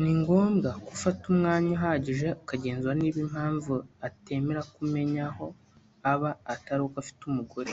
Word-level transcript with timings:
ni 0.00 0.12
ngombwa 0.20 0.68
ko 0.84 0.88
ufata 0.96 1.22
umwanya 1.32 1.70
uhagije 1.76 2.28
ukagenzura 2.42 2.92
niba 3.00 3.18
impamvu 3.26 3.72
atemera 4.08 4.60
ko 4.70 4.76
umenya 4.86 5.22
aho 5.30 5.46
aba 6.12 6.30
atari 6.52 6.80
uko 6.84 6.96
afite 7.02 7.20
umugore 7.26 7.72